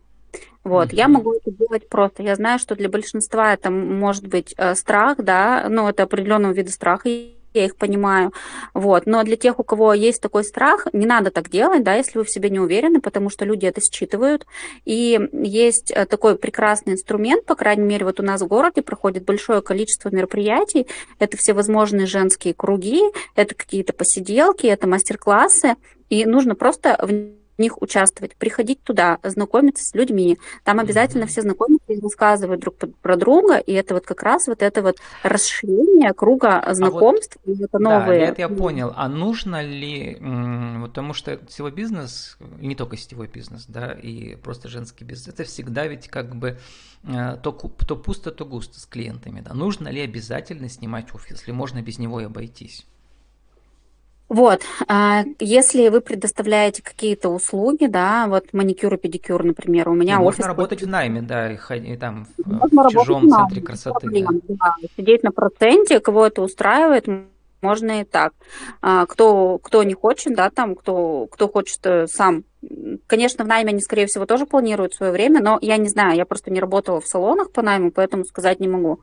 Вот, 0.62 0.92
mm-hmm. 0.92 0.96
я 0.96 1.08
могу 1.08 1.34
это 1.34 1.50
делать 1.50 1.88
просто. 1.88 2.22
Я 2.22 2.36
знаю, 2.36 2.58
что 2.58 2.74
для 2.74 2.88
большинства 2.88 3.52
это 3.52 3.70
может 3.70 4.26
быть 4.26 4.54
э, 4.56 4.74
страх, 4.74 5.18
да, 5.18 5.66
ну, 5.68 5.88
это 5.88 6.04
определенного 6.04 6.52
вида 6.52 6.70
страха 6.70 7.08
я 7.54 7.66
их 7.66 7.76
понимаю. 7.76 8.32
Вот. 8.74 9.06
Но 9.06 9.22
для 9.22 9.36
тех, 9.36 9.60
у 9.60 9.62
кого 9.62 9.94
есть 9.94 10.20
такой 10.20 10.44
страх, 10.44 10.88
не 10.92 11.06
надо 11.06 11.30
так 11.30 11.48
делать, 11.48 11.84
да, 11.84 11.94
если 11.94 12.18
вы 12.18 12.24
в 12.24 12.30
себе 12.30 12.50
не 12.50 12.58
уверены, 12.58 13.00
потому 13.00 13.30
что 13.30 13.44
люди 13.44 13.66
это 13.66 13.80
считывают. 13.80 14.44
И 14.84 15.20
есть 15.32 15.92
э, 15.92 16.04
такой 16.06 16.36
прекрасный 16.36 16.94
инструмент, 16.94 17.46
по 17.46 17.54
крайней 17.54 17.84
мере, 17.84 18.04
вот 18.04 18.18
у 18.18 18.24
нас 18.24 18.42
в 18.42 18.48
городе 18.48 18.82
проходит 18.82 19.24
большое 19.24 19.62
количество 19.62 20.10
мероприятий. 20.10 20.88
Это 21.20 21.36
всевозможные 21.36 22.06
женские 22.06 22.54
круги, 22.54 23.00
это 23.36 23.54
какие-то 23.54 23.92
посиделки, 23.92 24.66
это 24.66 24.88
мастер-классы. 24.88 25.76
И 26.10 26.26
нужно 26.26 26.54
просто 26.54 26.98
в 27.56 27.60
них 27.60 27.80
участвовать, 27.80 28.36
приходить 28.36 28.82
туда, 28.82 29.18
знакомиться 29.22 29.84
с 29.84 29.94
людьми. 29.94 30.38
Там 30.64 30.80
обязательно 30.80 31.26
все 31.26 31.42
знакомятся 31.42 31.92
и 31.92 32.00
рассказывают 32.00 32.60
друг 32.60 32.76
про 33.00 33.16
друга, 33.16 33.58
и 33.58 33.72
это 33.72 33.94
вот 33.94 34.06
как 34.06 34.22
раз 34.22 34.46
вот 34.46 34.62
это 34.62 34.82
вот 34.82 34.96
расширение 35.22 36.12
круга 36.12 36.64
знакомств, 36.72 37.38
а 37.46 37.50
вот, 37.50 37.60
это 37.60 37.78
новые. 37.78 38.20
Да, 38.20 38.26
это 38.26 38.40
я 38.42 38.48
понял. 38.48 38.92
А 38.94 39.08
нужно 39.08 39.62
ли, 39.62 40.14
потому 40.82 41.14
что 41.14 41.38
сетевой 41.48 41.72
бизнес, 41.72 42.36
и 42.60 42.66
не 42.66 42.74
только 42.74 42.96
сетевой 42.96 43.28
бизнес, 43.28 43.66
да, 43.66 43.92
и 43.92 44.36
просто 44.36 44.68
женский 44.68 45.04
бизнес, 45.04 45.34
это 45.34 45.44
всегда 45.44 45.86
ведь 45.86 46.08
как 46.08 46.34
бы 46.34 46.58
э, 47.04 47.36
то, 47.42 47.52
то 47.52 47.96
пусто, 47.96 48.30
то 48.30 48.44
густо 48.44 48.80
с 48.80 48.86
клиентами, 48.86 49.40
да. 49.40 49.54
Нужно 49.54 49.88
ли 49.88 50.00
обязательно 50.00 50.68
снимать 50.68 51.14
офис, 51.14 51.44
или 51.46 51.52
можно 51.52 51.82
без 51.82 51.98
него 51.98 52.20
и 52.20 52.24
обойтись? 52.24 52.86
Вот, 54.34 54.62
а, 54.88 55.22
если 55.38 55.88
вы 55.90 56.00
предоставляете 56.00 56.82
какие-то 56.82 57.28
услуги, 57.28 57.86
да, 57.86 58.26
вот 58.26 58.52
маникюр 58.52 58.94
и 58.94 58.96
педикюр, 58.96 59.44
например, 59.44 59.88
у 59.88 59.94
меня 59.94 60.14
и 60.14 60.18
офис... 60.18 60.40
Можно 60.40 60.48
работать 60.48 60.82
в 60.82 60.88
найме, 60.88 61.22
да, 61.22 61.52
и, 61.52 61.56
и 61.92 61.96
там 61.96 62.26
можно 62.44 62.88
в 62.88 62.90
чужом 62.90 63.30
центре 63.30 63.62
красоты. 63.62 64.00
Проблем, 64.00 64.42
да. 64.48 64.54
Да, 64.58 64.88
сидеть 64.96 65.22
на 65.22 65.30
проценте, 65.30 66.00
кого 66.00 66.26
это 66.26 66.42
устраивает, 66.42 67.06
можно 67.60 68.00
и 68.00 68.04
так. 68.04 68.32
А, 68.82 69.06
кто, 69.06 69.58
кто 69.58 69.84
не 69.84 69.94
хочет, 69.94 70.34
да, 70.34 70.50
там, 70.50 70.74
кто, 70.74 71.28
кто 71.30 71.48
хочет 71.48 71.78
э, 71.84 72.08
сам. 72.08 72.42
Конечно, 73.06 73.44
в 73.44 73.48
найме 73.48 73.70
они, 73.70 73.80
скорее 73.80 74.06
всего, 74.06 74.26
тоже 74.26 74.46
планируют 74.46 74.94
свое 74.94 75.12
время, 75.12 75.40
но 75.40 75.58
я 75.60 75.76
не 75.76 75.88
знаю, 75.88 76.16
я 76.16 76.24
просто 76.24 76.50
не 76.50 76.60
работала 76.60 77.00
в 77.00 77.06
салонах 77.06 77.52
по 77.52 77.62
найму, 77.62 77.90
поэтому 77.90 78.24
сказать 78.24 78.60
не 78.60 78.68
могу. 78.68 79.00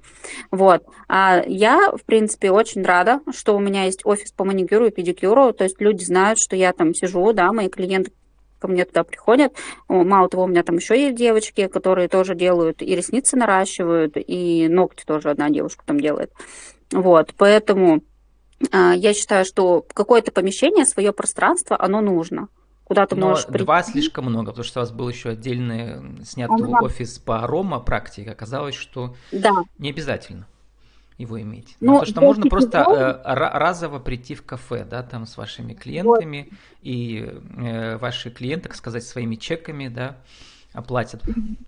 Вот. 0.52 0.84
А 1.08 1.44
я, 1.46 1.92
в 1.92 2.04
принципе, 2.06 2.52
очень 2.52 2.84
рада, 2.84 3.22
что 3.32 3.56
у 3.56 3.60
меня 3.60 3.86
есть 3.86 4.06
офис 4.06 4.32
по 4.32 4.44
маникюру 4.46 4.88
и 4.88 4.92
педикюру, 4.92 5.54
то 5.54 5.64
есть 5.64 5.80
люди 5.80 6.04
знают, 6.04 6.40
что 6.40 6.56
я 6.56 6.74
там 6.74 6.94
сижу, 6.94 7.34
да, 7.34 7.52
мои 7.52 7.70
клиенты 7.70 8.12
ко 8.60 8.68
мне 8.68 8.86
туда 8.86 9.04
приходят. 9.04 9.54
Мало 9.88 10.30
того, 10.30 10.44
у 10.44 10.48
меня 10.48 10.64
там 10.64 10.76
еще 10.78 11.00
есть 11.00 11.18
девочки, 11.18 11.68
которые 11.68 12.08
тоже 12.08 12.36
делают 12.36 12.82
и 12.82 12.96
ресницы 12.96 13.36
наращивают, 13.36 14.14
и 14.16 14.68
ногти 14.70 15.04
тоже 15.04 15.32
одна 15.32 15.50
девушка 15.50 15.84
там 15.86 16.00
делает. 16.00 16.32
Вот, 16.92 17.34
поэтому 17.38 18.04
а, 18.72 18.94
я 18.94 19.14
считаю, 19.14 19.46
что 19.46 19.86
какое-то 19.94 20.32
помещение, 20.32 20.86
свое 20.86 21.12
пространство, 21.12 21.76
оно 21.80 22.02
нужно. 22.02 22.50
Куда 22.92 23.06
ты 23.06 23.16
Но 23.16 23.30
можешь 23.30 23.46
прийти. 23.46 23.64
два 23.64 23.84
слишком 23.84 24.26
много, 24.26 24.48
потому 24.48 24.66
что 24.66 24.82
у 24.82 24.84
вас 24.84 24.92
был 24.92 25.08
еще 25.08 25.30
отдельный 25.30 26.26
снятый 26.26 26.66
ага. 26.66 26.84
офис 26.84 27.20
по 27.20 27.42
арома 27.42 27.80
практике. 27.80 28.32
Оказалось, 28.32 28.76
что 28.76 29.16
да. 29.32 29.54
не 29.78 29.92
обязательно 29.92 30.46
его 31.18 31.40
иметь. 31.40 31.78
Ну, 31.80 31.94
Потому 31.94 32.06
что 32.06 32.20
можно 32.20 32.46
просто 32.48 32.80
э, 32.80 33.34
разово 33.34 34.00
прийти 34.00 34.36
в 34.36 34.44
кафе, 34.44 34.84
да, 34.84 35.04
там 35.04 35.26
с 35.26 35.38
вашими 35.38 35.74
клиентами, 35.74 36.50
вот. 36.50 36.60
и 36.82 37.34
э, 37.60 37.96
ваши 37.96 38.30
клиенты, 38.30 38.68
так 38.68 38.76
сказать, 38.76 39.06
своими 39.06 39.36
чеками, 39.36 39.88
да, 39.88 40.18
оплатят 40.74 41.24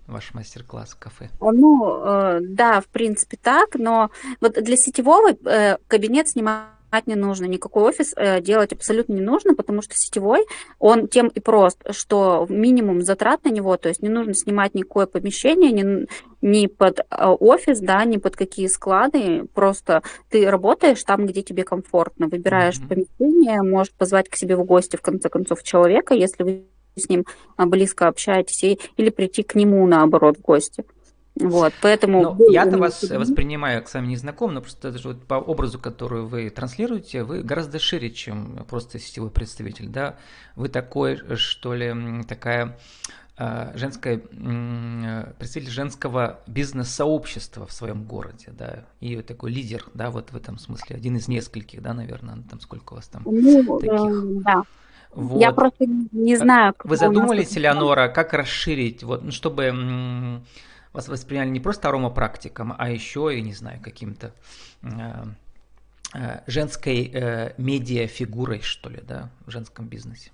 ваш 0.06 0.34
мастер-класс 0.34 0.90
в 0.90 0.98
кафе? 0.98 1.30
Ну, 1.40 2.02
э, 2.04 2.40
да, 2.42 2.82
в 2.82 2.88
принципе 2.88 3.38
так, 3.40 3.76
но 3.76 4.10
вот 4.42 4.62
для 4.62 4.76
сетевого 4.76 5.30
э, 5.30 5.78
кабинет 5.88 6.28
снимать 6.28 6.73
не 7.06 7.14
нужно, 7.14 7.46
никакой 7.46 7.84
офис 7.84 8.12
э, 8.16 8.40
делать 8.40 8.72
абсолютно 8.72 9.14
не 9.14 9.20
нужно, 9.20 9.54
потому 9.54 9.82
что 9.82 9.94
сетевой, 9.94 10.44
он 10.78 11.08
тем 11.08 11.28
и 11.28 11.40
прост, 11.40 11.78
что 11.90 12.46
минимум 12.48 13.02
затрат 13.02 13.44
на 13.44 13.50
него, 13.50 13.76
то 13.76 13.88
есть 13.88 14.02
не 14.02 14.08
нужно 14.08 14.34
снимать 14.34 14.74
никакое 14.74 15.06
помещение, 15.06 15.72
ни, 15.72 16.06
ни 16.40 16.66
под 16.66 17.00
э, 17.00 17.26
офис, 17.26 17.80
да, 17.80 18.04
ни 18.04 18.16
под 18.16 18.36
какие 18.36 18.66
склады, 18.68 19.44
просто 19.54 20.02
ты 20.30 20.48
работаешь 20.48 21.02
там, 21.04 21.26
где 21.26 21.42
тебе 21.42 21.64
комфортно, 21.64 22.28
выбираешь 22.28 22.78
mm-hmm. 22.78 22.88
помещение, 22.88 23.62
можешь 23.62 23.92
позвать 23.92 24.28
к 24.28 24.36
себе 24.36 24.56
в 24.56 24.64
гости, 24.64 24.96
в 24.96 25.02
конце 25.02 25.28
концов, 25.28 25.62
человека, 25.62 26.14
если 26.14 26.42
вы 26.42 26.64
с 26.96 27.08
ним 27.08 27.24
а, 27.56 27.66
близко 27.66 28.08
общаетесь, 28.08 28.62
и, 28.62 28.78
или 28.96 29.10
прийти 29.10 29.42
к 29.42 29.54
нему, 29.54 29.86
наоборот, 29.86 30.38
в 30.38 30.42
гости. 30.42 30.84
Вот, 31.40 31.72
поэтому... 31.82 32.36
Ну, 32.38 32.50
я-то 32.50 32.78
вас 32.78 33.02
воспринимаю 33.02 33.84
с 33.86 33.94
вами 33.94 34.08
не 34.08 34.16
знаком, 34.16 34.54
но 34.54 34.60
просто 34.60 34.92
даже 34.92 35.08
вот 35.08 35.26
по 35.26 35.34
образу, 35.34 35.80
который 35.80 36.22
вы 36.22 36.48
транслируете, 36.48 37.24
вы 37.24 37.42
гораздо 37.42 37.78
шире, 37.80 38.10
чем 38.10 38.64
просто 38.68 39.00
сетевой 39.00 39.30
представитель, 39.30 39.88
да? 39.88 40.16
Вы 40.54 40.68
такой, 40.68 41.18
что 41.36 41.74
ли, 41.74 42.22
такая 42.28 42.78
а, 43.36 43.72
женская, 43.74 44.18
представитель 44.18 45.72
женского 45.72 46.38
бизнес-сообщества 46.46 47.66
в 47.66 47.72
своем 47.72 48.04
городе, 48.04 48.52
да, 48.56 48.84
и 49.00 49.20
такой 49.22 49.50
лидер, 49.50 49.84
да, 49.92 50.12
вот 50.12 50.30
в 50.30 50.36
этом 50.36 50.56
смысле, 50.56 50.94
один 50.94 51.16
из 51.16 51.26
нескольких, 51.26 51.82
да, 51.82 51.94
наверное, 51.94 52.44
там 52.48 52.60
сколько 52.60 52.92
у 52.92 52.96
вас 52.96 53.08
там 53.08 53.22
ну, 53.24 53.80
таких? 53.80 53.92
Э, 53.92 54.42
да. 54.44 54.62
Вот. 55.14 55.40
Я 55.40 55.50
просто 55.50 55.84
не 55.84 56.36
знаю. 56.36 56.74
Вы 56.84 56.96
задумались, 56.96 57.58
Элеонора, 57.58 58.06
как 58.06 58.34
расширить, 58.34 59.02
вот, 59.02 59.24
ну, 59.24 59.32
чтобы 59.32 60.42
вас 60.94 61.08
восприняли 61.08 61.48
не 61.50 61.60
просто 61.60 61.88
аромапрактиком, 61.88 62.74
а 62.78 62.88
еще, 62.88 63.36
и 63.36 63.42
не 63.42 63.52
знаю, 63.52 63.80
каким-то 63.82 64.32
э, 64.82 64.88
э, 66.14 66.40
женской 66.46 67.10
э, 67.12 67.52
медиа-фигурой, 67.58 68.60
что 68.60 68.88
ли, 68.88 69.00
да, 69.06 69.30
в 69.44 69.50
женском 69.50 69.88
бизнесе? 69.88 70.30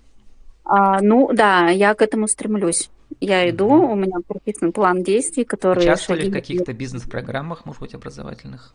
А, 0.63 1.01
ну 1.01 1.33
да, 1.33 1.69
я 1.69 1.93
к 1.95 2.01
этому 2.01 2.27
стремлюсь. 2.27 2.89
Я 3.19 3.49
иду, 3.49 3.67
mm-hmm. 3.67 3.91
у 3.91 3.95
меня 3.95 4.17
прописан 4.25 4.71
план 4.71 5.03
действий, 5.03 5.43
который... 5.43 5.79
Участвовали 5.79 6.29
в 6.29 6.33
каких-то 6.33 6.73
бизнес-программах, 6.73 7.65
может 7.65 7.81
быть, 7.81 7.95
образовательных? 7.95 8.73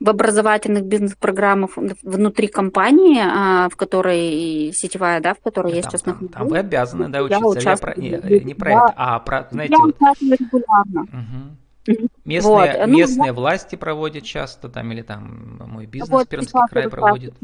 В 0.00 0.08
образовательных 0.08 0.84
бизнес-программах 0.84 1.76
внутри 1.76 2.48
компании, 2.48 3.20
а, 3.22 3.68
в 3.68 3.76
которой 3.76 4.72
сетевая, 4.72 5.20
да, 5.20 5.34
в 5.34 5.40
которой 5.40 5.74
я 5.74 5.82
сейчас 5.82 6.06
нахожусь. 6.06 6.32
Там 6.32 6.48
вы 6.48 6.58
обязаны, 6.58 7.08
да, 7.08 7.22
учиться. 7.22 7.60
Я, 7.60 7.70
я 7.72 7.76
про, 7.76 7.94
не, 8.00 8.40
не 8.40 8.54
про 8.54 8.70
да. 8.70 8.76
это, 8.76 8.94
а 8.96 9.18
про, 9.20 9.48
знаете, 9.50 9.74
я 9.74 9.78
вот... 9.78 9.96
регулярно. 10.20 11.02
Угу. 11.02 11.98
Местные, 12.24 12.42
вот. 12.42 12.70
Ну, 12.86 12.96
местные 12.96 13.32
ну, 13.32 13.38
власти 13.38 13.76
проводят 13.76 14.24
часто, 14.24 14.68
там, 14.68 14.90
или 14.92 15.02
там 15.02 15.58
мой 15.66 15.86
бизнес 15.86 16.10
вот, 16.10 16.28
Пермский 16.28 16.60
край 16.70 16.88
проводит. 16.88 17.34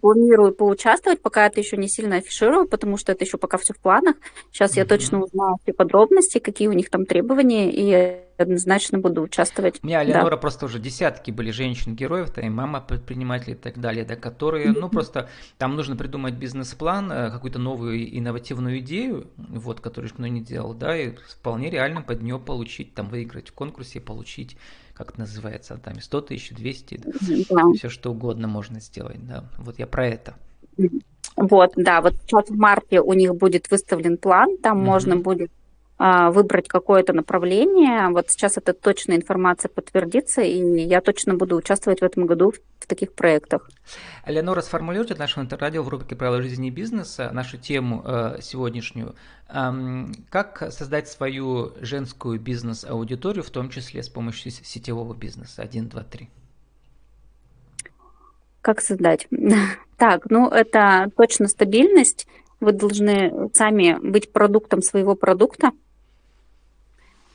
Планирую 0.00 0.52
поучаствовать, 0.52 1.20
пока 1.20 1.46
это 1.46 1.60
еще 1.60 1.76
не 1.76 1.88
сильно 1.88 2.16
афиширую, 2.16 2.66
потому 2.66 2.96
что 2.96 3.12
это 3.12 3.24
еще 3.24 3.36
пока 3.38 3.58
все 3.58 3.74
в 3.74 3.78
планах. 3.78 4.16
Сейчас 4.50 4.72
mm-hmm. 4.72 4.78
я 4.78 4.84
точно 4.86 5.22
узнаю 5.22 5.56
все 5.62 5.72
подробности, 5.72 6.38
какие 6.38 6.68
у 6.68 6.72
них 6.72 6.90
там 6.90 7.06
требования, 7.06 7.70
и 7.70 8.23
однозначно 8.36 8.98
буду 8.98 9.22
участвовать. 9.22 9.80
У 9.82 9.86
меня, 9.86 10.02
Леонора, 10.02 10.30
да. 10.30 10.36
просто 10.36 10.66
уже 10.66 10.78
десятки 10.78 11.30
были 11.30 11.50
женщин-героев, 11.50 12.36
и 12.38 12.48
мама 12.48 12.80
предпринимателей 12.80 13.54
и 13.54 13.56
так 13.56 13.78
далее, 13.78 14.04
да, 14.04 14.16
которые, 14.16 14.68
mm-hmm. 14.68 14.80
ну, 14.80 14.88
просто 14.88 15.28
там 15.58 15.76
нужно 15.76 15.96
придумать 15.96 16.34
бизнес-план, 16.34 17.10
э, 17.12 17.30
какую-то 17.30 17.58
новую 17.58 18.18
инновативную 18.18 18.78
идею, 18.80 19.28
вот, 19.36 19.80
которую 19.80 20.10
никто 20.10 20.26
не 20.26 20.40
делал, 20.40 20.74
да, 20.74 20.96
и 20.96 21.14
вполне 21.28 21.70
реально 21.70 22.02
под 22.02 22.22
нее 22.22 22.38
получить, 22.38 22.94
там, 22.94 23.08
выиграть 23.08 23.48
в 23.48 23.52
конкурсе, 23.52 24.00
получить 24.00 24.56
как 24.94 25.10
это 25.10 25.20
называется, 25.20 25.76
там 25.76 26.00
100 26.00 26.20
тысяч, 26.20 26.50
200, 26.50 27.00
да. 27.50 27.72
все 27.76 27.88
что 27.88 28.12
угодно 28.12 28.46
можно 28.46 28.80
сделать, 28.80 29.26
да. 29.26 29.44
Вот 29.58 29.78
я 29.78 29.86
про 29.86 30.06
это. 30.06 30.36
Вот, 31.36 31.72
да, 31.76 32.00
вот 32.00 32.14
сейчас 32.22 32.48
в 32.48 32.56
марте 32.56 33.00
у 33.00 33.12
них 33.12 33.34
будет 33.34 33.70
выставлен 33.70 34.16
план, 34.16 34.56
там 34.58 34.78
угу. 34.78 34.86
можно 34.86 35.16
будет 35.16 35.50
выбрать 35.96 36.66
какое-то 36.66 37.12
направление. 37.12 38.08
Вот 38.08 38.30
сейчас 38.30 38.56
эта 38.56 38.72
точная 38.72 39.16
информация 39.16 39.68
подтвердится, 39.68 40.42
и 40.42 40.80
я 40.82 41.00
точно 41.00 41.34
буду 41.34 41.56
участвовать 41.56 42.00
в 42.00 42.04
этом 42.04 42.26
году 42.26 42.52
в 42.80 42.86
таких 42.86 43.12
проектах. 43.14 43.70
Леонора, 44.26 44.60
сформулируйте 44.60 45.14
наше 45.14 45.40
интеррадио 45.40 45.82
в 45.82 45.88
рубрике 45.88 46.16
«Правила 46.16 46.42
жизни 46.42 46.68
и 46.68 46.70
бизнеса» 46.70 47.30
нашу 47.32 47.58
тему 47.58 48.02
э, 48.04 48.38
сегодняшнюю. 48.42 49.14
Эм, 49.48 50.12
как 50.30 50.70
создать 50.70 51.08
свою 51.08 51.72
женскую 51.80 52.40
бизнес-аудиторию, 52.40 53.42
в 53.42 53.50
том 53.50 53.70
числе 53.70 54.02
с 54.02 54.08
помощью 54.08 54.50
сетевого 54.50 55.14
бизнеса? 55.14 55.62
Один, 55.62 55.88
два, 55.88 56.02
три. 56.02 56.28
Как 58.60 58.80
создать? 58.80 59.26
Так, 59.96 60.28
ну 60.28 60.48
это 60.48 61.08
точно 61.16 61.46
стабильность. 61.46 62.26
Вы 62.58 62.72
должны 62.72 63.48
сами 63.54 63.96
быть 64.02 64.32
продуктом 64.32 64.82
своего 64.82 65.14
продукта. 65.14 65.70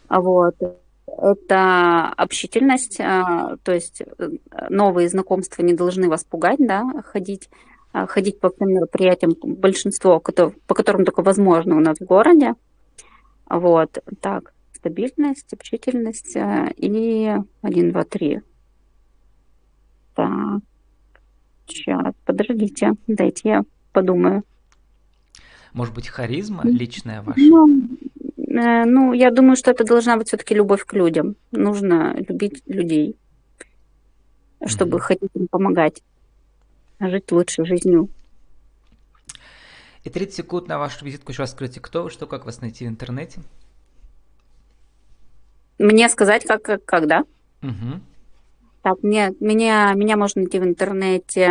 Вот. 0.09 0.55
Это 1.07 2.07
общительность, 2.09 2.99
а, 3.01 3.57
то 3.63 3.73
есть 3.73 4.01
э, 4.01 4.29
новые 4.69 5.09
знакомства 5.09 5.63
не 5.63 5.73
должны 5.73 6.07
вас 6.07 6.23
пугать, 6.23 6.59
да, 6.59 6.85
ходить, 7.05 7.49
а, 7.91 8.05
ходить 8.05 8.39
по 8.39 8.49
всем 8.49 8.69
мероприятиям, 8.69 9.33
большинство, 9.41 10.19
по 10.19 10.75
которым 10.75 11.05
только 11.05 11.21
возможно 11.21 11.75
у 11.75 11.79
нас 11.79 11.97
в 11.99 12.05
городе. 12.05 12.53
Вот, 13.49 13.97
так, 14.21 14.53
стабильность, 14.73 15.51
общительность 15.51 16.35
э, 16.35 16.71
и 16.77 17.33
один, 17.61 17.91
два, 17.91 18.03
три. 18.03 18.41
Так, 20.15 20.61
сейчас, 21.67 22.13
подождите, 22.23 22.93
дайте 23.07 23.49
я 23.49 23.63
подумаю. 23.91 24.43
Может 25.73 25.93
быть, 25.93 26.07
харизма 26.07 26.63
личная 26.65 27.21
ваша? 27.21 27.39
Ну, 27.39 27.89
Э, 27.98 27.98
ну, 28.85 29.13
я 29.13 29.31
думаю, 29.31 29.55
что 29.55 29.71
это 29.71 29.83
должна 29.83 30.17
быть 30.17 30.27
все-таки 30.27 30.55
любовь 30.55 30.85
к 30.85 30.93
людям. 30.93 31.35
Нужно 31.51 32.15
любить 32.27 32.63
людей, 32.65 33.15
чтобы 34.65 34.97
mm-hmm. 34.97 35.01
хотеть 35.01 35.31
им 35.35 35.47
помогать, 35.47 36.01
жить 36.99 37.31
лучшей 37.31 37.65
жизнью. 37.65 38.09
И 40.03 40.09
30 40.09 40.35
секунд 40.35 40.67
на 40.67 40.79
вашу 40.79 41.05
визитку 41.05 41.31
еще 41.31 41.43
раз 41.43 41.51
скажите, 41.51 41.79
кто 41.79 42.03
вы, 42.03 42.09
что, 42.09 42.25
как 42.25 42.45
вас 42.45 42.61
найти 42.61 42.85
в 42.85 42.89
интернете? 42.89 43.41
Мне 45.77 46.09
сказать, 46.09 46.45
как, 46.45 46.61
как, 46.61 46.85
как 46.85 47.07
да? 47.07 47.23
Угу. 47.61 47.99
Так, 48.81 49.03
мне, 49.03 49.33
меня, 49.39 49.93
меня 49.93 50.17
можно 50.17 50.41
найти 50.41 50.59
в 50.59 50.63
интернете 50.63 51.45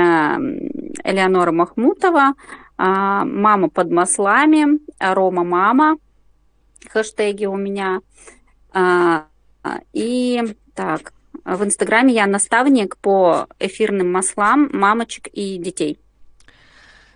Элеонора 1.05 1.53
Махмутова, 1.53 2.35
а, 2.79 3.25
мама 3.25 3.69
под 3.69 3.91
маслами, 3.91 4.81
Рома 4.99 5.45
мама, 5.45 5.97
хэштеги 6.87 7.47
у 7.47 7.57
меня. 7.57 8.01
А, 8.73 9.27
и 9.93 10.55
так, 10.75 11.13
в 11.45 11.65
Инстаграме 11.65 12.15
я 12.15 12.27
наставник 12.27 12.97
по 12.99 13.47
эфирным 13.59 14.13
маслам 14.13 14.69
мамочек 14.73 15.29
и 15.33 15.59
детей. 15.59 15.99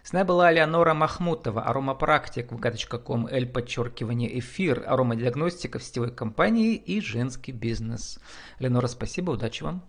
С 0.02 0.12
нами 0.12 0.26
была 0.26 0.50
Леонора 0.50 0.94
Махмутова, 0.94 1.62
аромапрактик 1.62 2.50
vk.com, 2.50 3.28
L 3.28 3.46
подчеркивание 3.46 4.38
эфир, 4.40 4.82
аромадиагностика 4.86 5.78
в 5.78 5.84
сетевой 5.84 6.10
компании 6.10 6.74
и 6.74 7.00
женский 7.00 7.52
бизнес. 7.52 8.18
Леонора, 8.58 8.88
спасибо, 8.88 9.30
удачи 9.30 9.62
вам. 9.62 9.82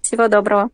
Всего 0.00 0.28
доброго. 0.28 0.70